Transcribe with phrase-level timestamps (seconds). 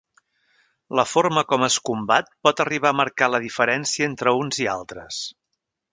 [0.99, 5.25] La forma com es combat pot arribar a marcar la diferència entre uns i altres.